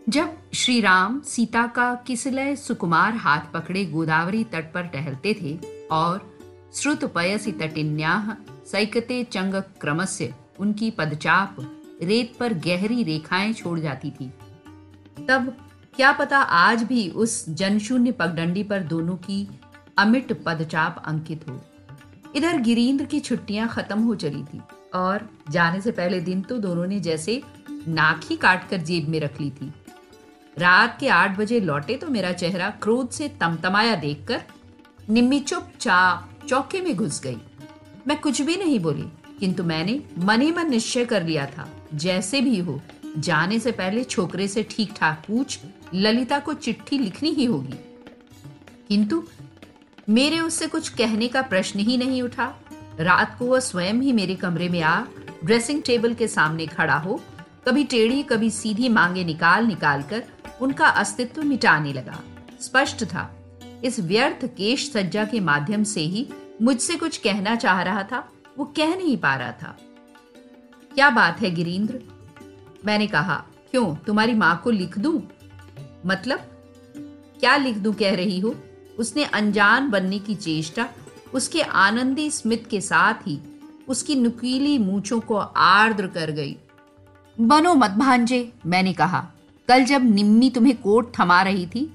जब 0.09 0.37
श्री 0.55 0.81
राम 0.81 1.21
सीता 1.21 1.67
का 1.67 1.95
किसलय 1.95 2.57
सुकुमार 2.57 3.15
हाथ 3.15 3.41
पकड़े 3.55 3.85
गोदावरी 3.85 4.45
तट 4.45 4.73
पर 4.73 4.83
टहलते 4.83 5.35
थे 5.43 5.59
और 5.93 6.39
श्रुत 6.75 7.05
पयसी 7.05 7.53
तटिन्याह 7.53 8.33
सैकते 8.67 9.23
चंग 9.25 9.55
क्रमस्य, 9.55 10.35
उनकी 10.61 10.91
पदचाप 10.91 11.57
रेत 12.03 12.33
पर 12.41 12.55
गहरी 12.55 13.03
रेखाएँ 13.03 13.53
छोड़ 13.53 13.79
जाती 13.81 14.11
थी। 14.11 14.31
तब 15.29 15.57
क्या 15.97 16.13
पता 16.13 16.39
आज 16.39 16.83
भी 16.83 17.09
उस 17.09 17.49
जनशून्य 17.49 18.13
पगडंडी 18.13 18.63
पर 18.63 18.81
दोनों 18.81 19.17
की 19.17 19.49
अमिट 19.99 20.33
पदचाप 20.47 21.03
अंकित 21.07 21.49
हो। 21.49 21.61
इधर 22.37 22.61
गिरीन्द्र 22.61 23.05
की 23.05 23.21
छुट्टियाँ 23.21 23.69
खत्म 23.69 24.01
हो 24.01 24.15
चली 24.15 24.45
थी 24.45 24.61
और 24.95 25.29
जाने 25.51 25.81
से 25.81 25.91
पहले 25.91 26.21
दिन 26.21 26.43
तो 26.43 26.59
दोनों 26.59 26.87
ने 26.87 27.01
जैसे 27.01 27.43
नाक 27.71 28.21
ही 28.25 28.37
काट 28.37 28.69
कर 28.69 28.77
जेब 28.77 29.09
में 29.09 29.21
रख 29.21 29.41
ली 29.41 29.51
थी। 29.51 29.73
रात 30.57 30.97
के 31.01 31.09
आठ 31.09 31.37
बजे 31.39 31.61
लौटे 31.61 31.97
तो 31.97 32.09
मेरा 32.09 32.33
चेहरा 32.33 32.69
क्रोध 32.83 33.11
से 33.11 33.29
तमतमाया 33.41 33.95
देखकर 33.95 34.43
निम्मी 35.11 35.41
चुपचाप 35.41 36.47
चौके 36.49 36.81
में 36.81 36.95
घुस 36.97 37.21
गई। 37.21 37.37
मैं 38.07 38.21
कुछ 38.21 38.41
भी 38.43 38.57
नहीं 38.57 38.79
बोली, 38.81 39.05
किंतु 39.41 39.65
मैंने 39.65 40.01
मन 40.19 40.41
ही 40.41 40.51
मन 40.53 40.71
निश्चय 40.71 41.05
कर 41.05 41.23
लिया 41.23 41.47
था, 41.47 41.69
जैसे 41.95 42.41
भी 42.41 42.59
हो, 42.59 42.81
जाने 43.19 43.59
से 43.59 43.73
पहले 43.73 44.05
छोकरे 44.05 44.49
से 44.49 44.63
ठीक 44.71 44.93
ठाक 44.97 45.23
पूछ, 45.29 45.59
ललिता 45.95 46.39
को 46.39 46.55
चिट्ठी 46.55 46.99
लिखनी 46.99 47.31
ही 47.31 47.45
होगी। 47.45 47.79
किंतु 48.89 49.23
मेरे 50.09 50.41
उससे 50.41 50.67
कुछ 50.67 50.89
कहने 50.89 51.29
का 51.29 51.43
प्रश्न 51.43 51.81
ही 51.81 51.97
नहीं 51.97 52.23
उठा। 52.23 52.55
रात 53.01 53.37
को 53.39 53.47
वह 53.47 53.61
स्वयं 53.61 53.95
ही 53.95 54.13
मेरे 54.13 54.35
कमरे 54.35 54.69
में 54.69 54.81
आ, 54.83 55.01
ड्रेसिंग 55.45 55.83
टेबल 55.83 56.15
के 56.15 56.29
सामने 56.29 56.67
खड़ा 56.67 56.97
हो 56.97 57.21
कभी 57.67 57.85
टेढ़ी, 57.85 58.23
कभी 58.23 58.51
सीधी 58.51 58.89
मांगे 58.89 59.25
निकाल 59.25 59.67
निकाल 59.67 60.03
कर 60.03 60.23
उनका 60.61 60.87
अस्तित्व 60.87 61.43
मिटाने 61.43 61.93
लगा। 61.93 62.23
स्पष्ट 62.61 63.05
था, 63.05 63.31
इस 63.85 64.01
व्यर्थ 64.01 64.45
केश 64.47 64.91
सज्जा 64.93 65.25
के 65.25 65.41
माध्यम 65.41 65.85
से 65.85 66.01
ही 66.01 66.27
मुझसे 66.63 66.97
कुछ 66.97 67.17
कहना 67.17 67.55
चाह 67.57 67.83
रहा 67.83 68.03
था, 68.03 68.29
वो 68.59 68.65
कह 68.65 68.95
नहीं 68.97 69.17
पा 69.17 69.35
रहा 69.35 69.53
था। 69.53 69.77
क्या 70.95 71.11
बात 71.11 71.41
है 71.41 71.51
गिरीन्द्र 71.51 72.01
मैंने 72.87 73.07
कहा, 73.07 73.45
क्यों, 73.71 73.95
तुम्हारी 73.97 74.35
माँ 74.35 74.61
को 74.65 74.71
लिख 74.71 74.99
दूँ? 74.99 75.23
मतलब 76.07 76.39
क्या 77.41 77.57
लिख 77.57 77.77
दूँ 77.77 77.95
कह 77.95 78.15
रही 78.15 78.39
हो? 78.41 78.55
उसने 78.99 79.25
अनजान 79.25 79.91
बनने 79.91 80.19
की 80.19 80.35
चेष्टा, 80.35 80.89
उसके 81.35 81.63
आनंदी 81.63 82.31
स्मित 82.31 82.67
के 82.71 82.81
साथ 82.81 83.27
ही 83.27 83.39
उसकी 83.89 84.15
नुकीली 84.15 84.79
मूछों 84.79 85.21
को 85.21 85.37
आर्द्र 85.37 86.07
कर 86.07 86.31
गई। 86.31 86.57
बनो 87.41 87.75
मत 87.75 87.91
भांजे, 87.91 88.53
मैंने 88.67 88.93
कहा। 88.93 89.25
कल 89.69 89.85
जब 89.85 90.05
निम्मी 90.05 90.51
तुम्हें 90.51 90.77
कोट 90.77 91.13
थमा 91.19 91.43
रही 91.43 91.67
थी, 91.67 91.93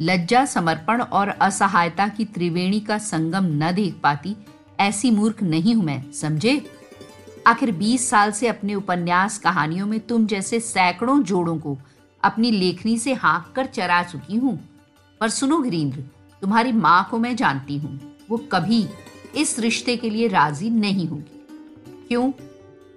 लज्जा, 0.00 0.44
समर्पण 0.44 1.02
और 1.02 1.28
असहायता 1.28 2.08
की 2.08 2.24
त्रिवेणी 2.24 2.80
का 2.80 2.98
संगम 2.98 3.46
न 3.64 3.72
देख 3.72 3.94
पाती, 4.02 4.36
ऐसी 4.80 5.10
मूर्ख 5.10 5.42
नहीं 5.42 5.74
हूँ 5.74 5.84
मैं, 5.84 6.12
समझे? 6.12 6.70
आखिर 7.46 7.72
20 7.72 8.08
साल 8.10 8.32
से 8.32 8.48
अपने 8.48 8.74
उपन्यास 8.74 9.38
कहानियों 9.38 9.86
में 9.86 10.00
तुम 10.00 10.26
जैसे 10.26 10.60
सैकड़ों 10.60 11.22
जोड़ों 11.22 11.58
को 11.58 11.76
अपनी 12.22 12.50
लेखनी 12.50 12.98
से 12.98 13.14
हाँक 13.14 13.52
कर 13.56 13.66
चरा 13.66 14.02
चुकी 14.02 14.36
हूँ। 14.36 14.58
पर 15.20 15.28
सुनो 15.28 15.58
गिरीन्द्र 15.58 16.00
तुम्हारी 16.42 16.72
माँ 16.72 17.08
को 17.10 17.18
मैं 17.18 17.36
जानती 17.36 17.78
हूँ, 17.78 18.00
वो 18.30 18.36
कभी 18.52 18.86
इस 19.36 19.58
रिश्ते 19.58 19.96
के 19.96 20.10
लिए 20.10 20.28
राज़ी 20.28 20.70
नहीं 20.70 21.08
होगी। 21.08 21.46
क्यों? 22.08 22.30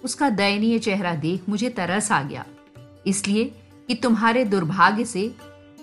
उसका 0.03 0.29
दयनीय 0.29 0.79
चेहरा 0.79 1.13
देख 1.15 1.49
मुझे 1.49 1.69
तरस 1.69 2.11
आ 2.11 2.21
गया। 2.23 2.45
इसलिए 3.07 3.45
कि 3.87 3.95
तुम्हारे 3.95 4.45
दुर्भाग्य 4.45 5.05
से 5.05 5.35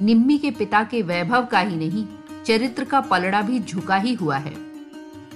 निम्मी 0.03 0.39
के 0.39 0.51
पिता 0.51 0.83
के 0.85 1.03
वैभव 1.03 1.47
का 1.47 1.61
ही 1.61 1.77
नहीं, 1.77 2.07
चरित्र 2.47 2.85
का 2.85 3.01
पलड़ा 3.01 3.43
भी 3.43 3.61
झुका 3.61 3.97
ही 3.97 4.15
हुआ 4.15 4.37
है। 4.37 4.55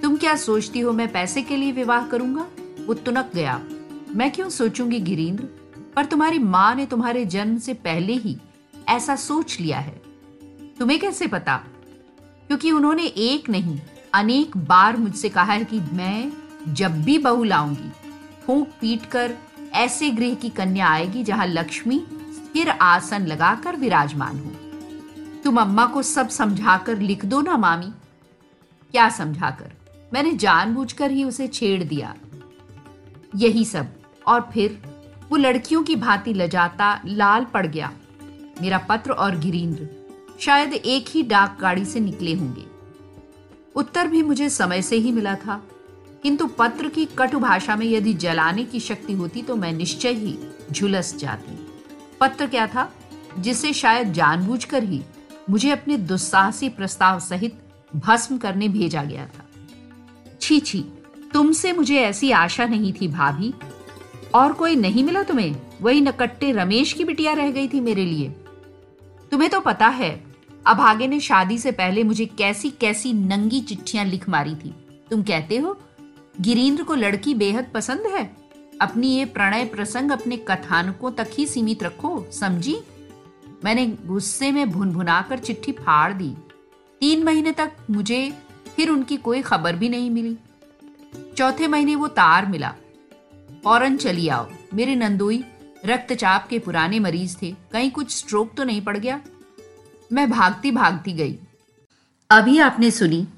तुम 0.03 0.17
क्या 0.17 0.35
सोचती 0.37 0.81
हो 0.81 0.93
मैं 0.93 1.13
पैसे 1.13 1.43
के 1.43 1.57
लिए 1.57 1.73
विवाह 1.73 2.07
करूँगा? 2.07 2.47
वो 2.87 2.95
तुनक 2.95 3.31
गया। 3.35 3.61
मैं 4.15 4.31
क्यों 4.31 4.49
सोचूँगी 4.49 5.01
गिरीन्द्र 5.01 5.45
पर 5.97 6.05
तुम्हारी 6.05 6.39
माँ 6.39 6.75
ने 6.75 6.87
तुम्हारे 6.87 7.25
जन्म 7.25 7.59
से 7.59 7.75
पहले 7.75 8.13
ही 8.13 8.37
ऐसा 8.89 9.17
सोच 9.17 9.61
लिया 9.61 9.79
है। 9.79 10.01
तुम्हें 10.79 10.99
कैसे 11.01 11.27
पता? 11.27 11.57
क्योंकि 12.47 12.71
उन्होंने 12.73 13.05
एक 13.05 13.49
नहीं, 13.51 13.81
अनेक 14.15 14.57
बार 14.57 14.97
मुझसे 14.97 15.29
कहा 15.29 15.53
है 15.53 15.65
कि 15.65 15.81
मैं 15.81 16.33
जब 16.69 17.03
भी 17.03 17.19
बहू 17.19 17.45
लाऊँगी 17.45 17.91
फूक 18.51 18.69
पीट 18.81 19.07
कर 19.07 19.35
ऐसे 19.73 20.11
गृह 20.11 20.35
की 20.35 20.49
कन्या 20.49 20.89
आएगी 20.89 21.25
जहाँ 21.25 21.47
लक्ष्मी 21.47 22.07
स्थिर 22.13 22.71
आसन 22.71 23.27
लगाकर 23.27 23.77
विराजमान 23.77 24.39
हो। 24.39 24.51
तुम 25.45 25.61
अम्मा 25.61 25.87
को 25.87 26.03
सब 26.03 26.29
समझाकर 26.29 26.99
लिख 26.99 27.25
दो 27.25 27.41
ना, 27.41 27.57
मामी। 27.57 27.87
क्या 28.91 29.09
समझाकर? 29.09 29.73
मैंने 30.13 30.33
जानबूझकर 30.33 31.11
ही 31.11 31.25
उसे 31.25 31.49
छेड़ 31.49 31.85
दिया। 31.85 32.15
यही 33.37 33.65
सब। 33.65 33.87
और 34.27 34.51
फिर 34.53 34.83
वो 35.31 35.37
लड़कियों 35.37 35.83
की 35.83 35.97
भांति 35.97 36.35
लजाता 36.35 37.03
लाल 37.07 37.45
पड़ 37.45 37.67
गया। 37.67 37.93
मेरा 38.63 38.79
पत्र 38.79 39.11
और 39.11 39.39
गिरीन्द्र 39.39 39.89
शायद 40.41 40.73
एक 40.73 41.05
ही 41.09 41.23
डाक 41.23 41.59
गाड़ी 41.61 41.85
से 41.85 42.01
निकले 42.01 42.35
होंगे। 42.35 42.65
उत्तर 43.75 44.07
भी 44.07 44.23
मुझे 44.23 44.51
समय 44.51 44.83
से 44.83 44.97
ही 44.97 45.13
मिला 45.13 45.35
था। 45.35 45.63
किंतु 46.23 46.47
पत्र 46.47 46.89
की 46.89 47.05
कटु 47.05 47.39
भाषा 47.39 47.77
में 47.77 47.87
यदि 47.87 48.15
जलाने 48.15 48.65
की 48.65 48.81
शक्ति 48.81 49.13
होती 49.13 49.43
तो 49.43 49.57
मैं 49.57 49.73
निश्चय 49.73 50.13
ही 50.13 50.39
झुलस 50.73 51.17
जाती। 51.17 51.67
पत्र 52.21 52.47
क्या 52.47 52.67
था? 52.67 52.93
जिसे 53.39 53.73
शायद 53.73 54.13
जानबूझकर 54.13 54.83
ही 54.83 55.03
मुझे 55.51 55.71
अपने 55.71 55.97
दुस्साहसी 55.97 56.69
प्रस्ताव 56.69 57.21
सहित 57.21 57.61
भस्म 57.97 58.39
करने 58.39 58.69
भेजा 58.69 59.05
गया 59.05 59.27
था। 59.27 59.47
छी 60.41 60.61
छी, 60.61 60.85
तुमसे 61.33 61.73
मुझे 61.73 61.97
ऐसी 61.97 62.31
आशा 62.31 62.67
नहीं 62.67 62.93
थी 62.93 63.09
भाभी। 63.09 63.55
और 64.35 64.53
कोई 64.53 64.77
नहीं 64.77 65.05
मिला 65.05 65.23
तुम्हें? 65.23 65.57
वही 65.83 66.01
नकट्टे 66.01 66.53
रमेश 66.53 66.93
की 66.93 67.05
बिटिया 67.05 67.33
रह 67.33 67.51
गई 67.51 67.69
थी 67.69 67.81
मेरे 67.81 68.05
लिए। 68.05 68.29
तुम्हें 69.31 69.51
तो 69.51 69.61
पता 69.61 69.87
है 69.89 70.25
अभागे 70.67 71.07
ने 71.07 71.21
शादी 71.21 71.59
से 71.59 71.73
पहले 71.73 72.05
मुझे 72.05 72.27
कैसी 72.27 72.71
कैसी 72.71 73.13
नंगी 73.13 73.61
चिट्ठियाँ 73.61 74.05
लिख 74.05 74.29
मारी 74.29 74.55
थी। 74.55 74.75
तुम 75.11 75.23
कहते 75.23 75.57
हो 75.57 75.81
गिरीन्द्र 76.41 76.83
को 76.83 76.95
लड़की 76.95 77.35
बेहद 77.35 77.67
पसंद 77.75 78.01
है। 78.01 78.37
अपनी 78.81 79.09
ये 79.09 79.25
प्रणय 79.25 79.65
प्रसंग 79.65 80.11
अपने 80.11 80.37
कथानकों 80.37 81.13
तक 81.13 81.29
ही 81.39 81.47
सीमित 81.47 81.83
रखो, 81.83 82.27
समझी? 82.33 82.81
मैंने 83.65 83.87
गुस्से 83.87 84.53
में 84.53 84.71
भुन 84.71 84.91
भुनाकर 84.91 85.39
चिट्ठी 85.39 85.73
फाड़ 85.73 86.13
दी। 86.13 86.35
तीन 87.01 87.25
महीने 87.25 87.53
तक 87.53 87.73
मुझे 87.91 88.39
फिर 88.77 88.91
उनकी 88.91 89.17
कोई 89.17 89.43
खबर 89.43 89.77
भी 89.77 89.89
नहीं 89.89 90.11
मिली। 90.11 90.39
चौथे 91.37 91.69
महीने 91.69 91.95
वो 91.95 92.09
तार 92.09 92.47
मिला। 92.47 92.75
फ़ौरन 93.65 93.97
चली 93.97 94.29
आओ। 94.29 94.51
मेरे 94.75 94.97
नंदोई 94.97 95.45
रक्तचाप 95.87 96.49
के 96.49 96.59
पुराने 96.59 96.99
मरीज़ 96.99 97.37
थे। 97.43 97.57
कहीं 97.73 97.91
कुछ 97.91 98.17
स्ट्रोक 98.17 98.55
तो 98.57 98.65
नहीं 98.65 98.83
पड़ 98.83 98.97
गया। 98.97 99.21
मैं 100.13 100.31
भागती 100.31 100.71
भागती 100.71 101.13
गई। 101.13 101.39
अभी 102.31 102.59
आपने 102.59 102.91
सुनी 102.91 103.29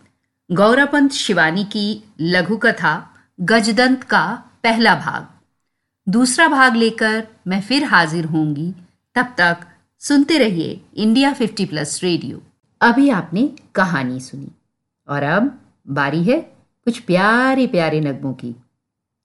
गौरापंत 0.53 1.13
शिवानी 1.13 1.65
की 1.65 2.05
लघु 2.21 2.57
कथा, 2.57 3.15
गजदंत 3.41 4.05
का 4.05 4.45
पहला 4.63 4.95
भाग। 4.95 5.29
दूसरा 6.09 6.49
भाग 6.49 6.77
लेकर 6.77 7.27
मैं 7.47 7.61
फिर 7.61 7.85
हाजिर 7.85 8.25
होंगी। 8.25 8.75
तब 9.15 9.35
तक 9.39 9.57
सुनते 9.99 10.39
रहिए 10.39 10.81
इंडिया 10.97 11.33
50 11.33 11.67
प्लस 11.67 12.01
रेडियो। 12.03 12.41
अभी 12.81 13.11
आपने 13.11 13.51
कहानी 13.75 14.21
सुनी। 14.21 14.49
और 15.09 15.23
अब 15.23 15.61
बारी 15.89 16.25
है 16.25 16.41
कुछ 16.85 16.99
प्यारे 16.99 17.67
प्यारे 17.67 18.01
नगमों 18.01 18.35
की। 18.35 18.57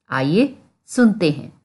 आइए 0.09 0.55
सुनते 0.87 1.31
हैं। 1.31 1.61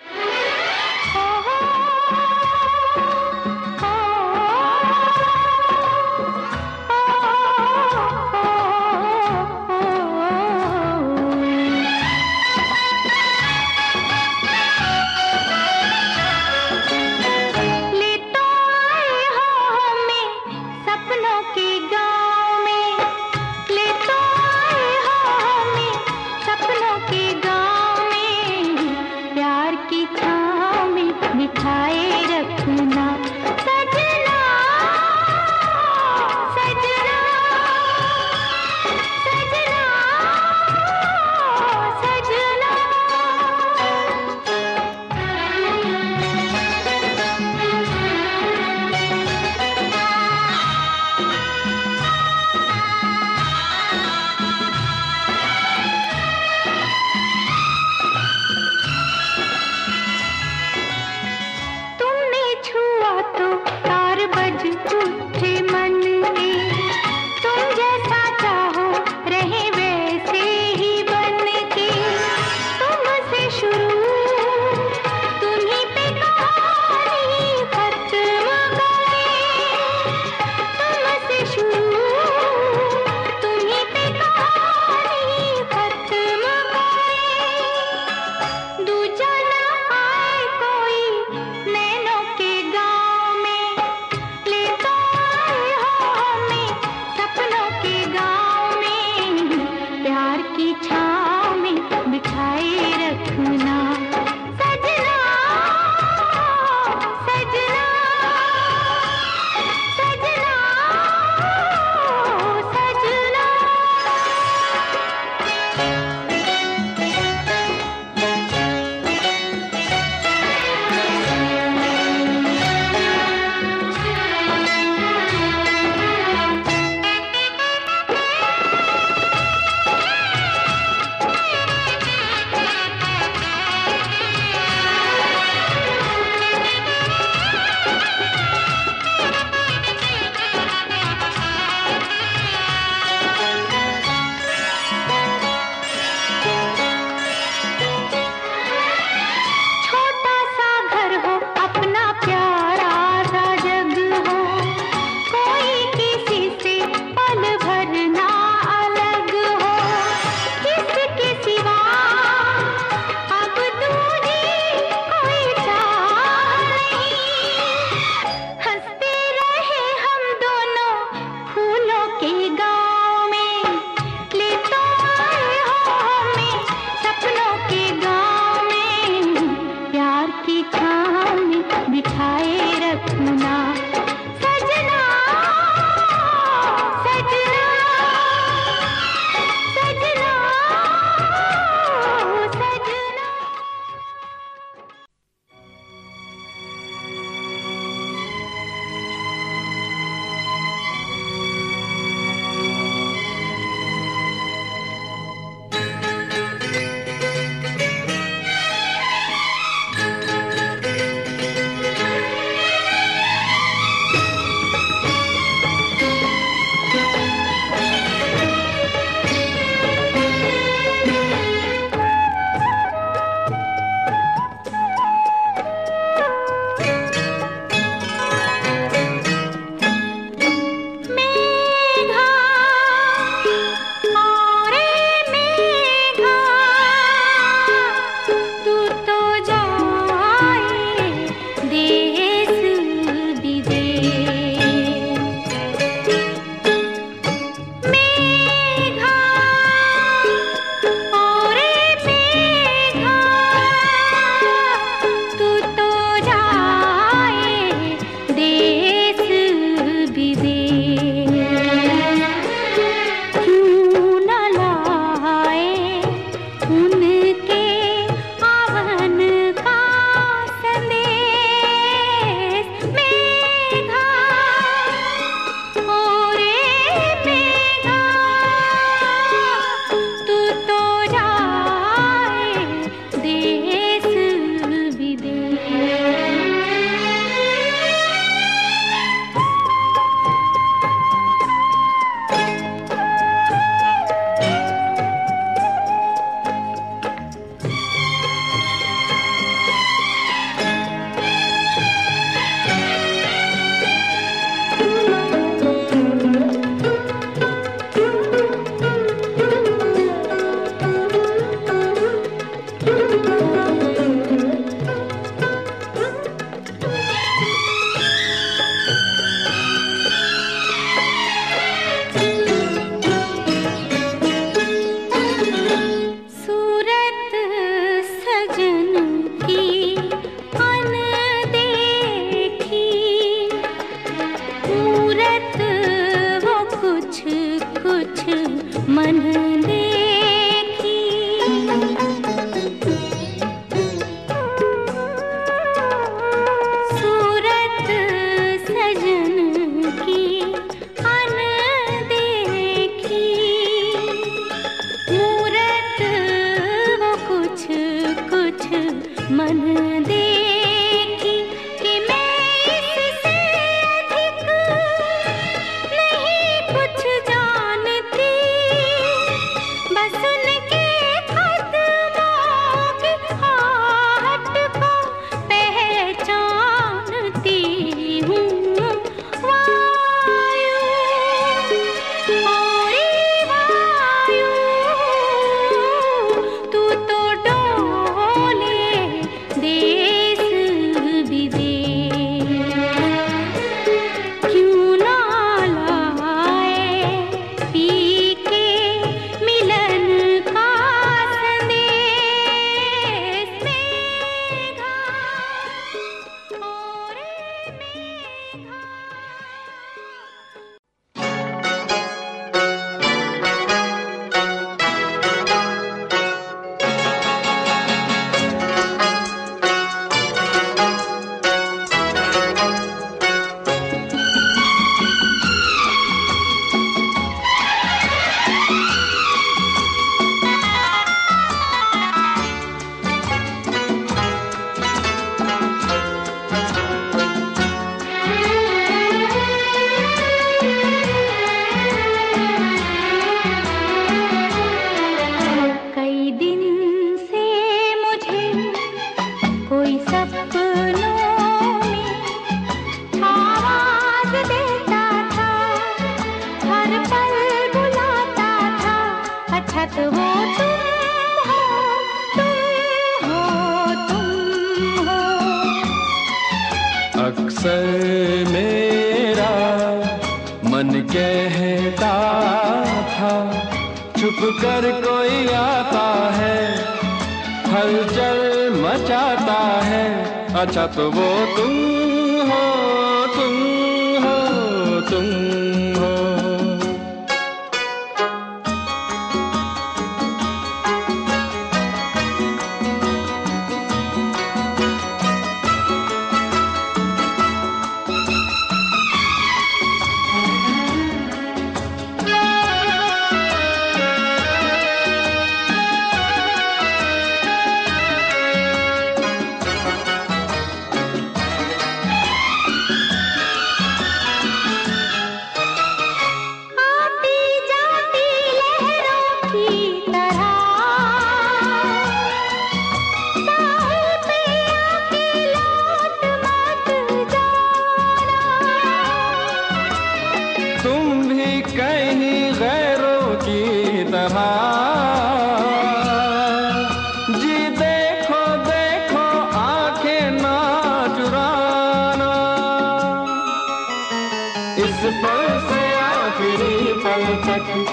अच्छा 547.14 547.92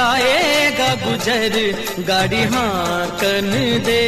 जाएगा 0.00 0.88
गुजर 1.04 1.54
गाड़ी 2.08 2.42
हाँ 2.52 3.06
कन 3.22 3.50
दे 3.86 4.02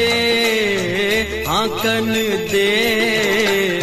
हाकन 1.49 2.13
दे। 2.53 3.82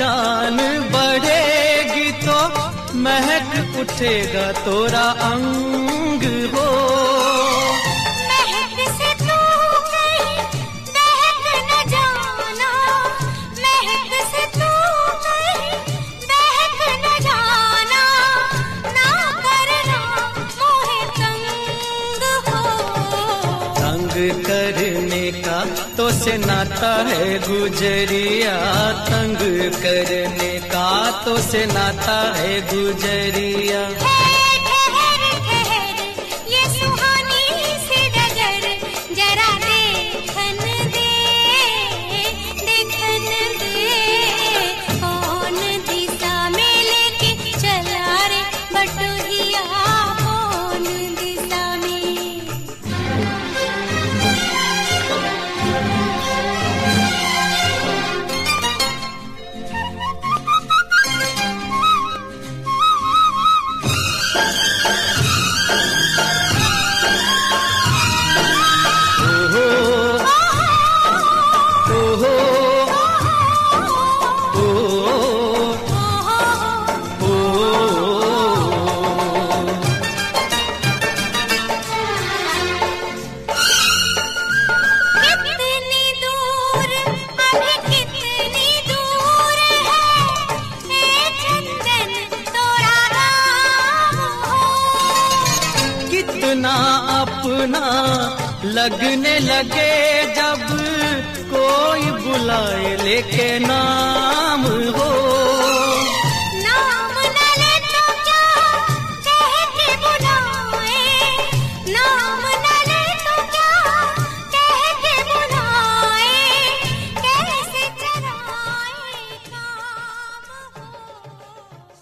जान 0.00 0.56
बढ़ेगी 0.92 2.10
तो 2.24 2.38
महक 3.04 3.78
उठेगा 3.80 4.46
तोरा 4.64 5.06
अंग 5.28 6.24
हो। 6.54 7.09
गुजरिया 27.38 28.56
तंग 29.08 29.36
करने 29.82 30.58
का 30.60 30.88
तो 31.24 31.36
से 31.38 31.66
नाता 31.66 32.18
है 32.36 32.60
गुजरिया। 32.60 34.19